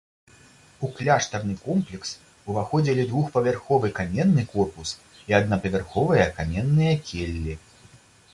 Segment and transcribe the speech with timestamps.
[0.85, 2.13] У кляштарны комплекс
[2.53, 4.95] уваходзілі двухпавярховы каменны корпус
[5.33, 7.55] і аднапавярховыя каменныя келлі.